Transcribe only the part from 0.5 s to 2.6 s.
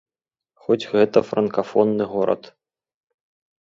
Хоць гэта франкафонны горад.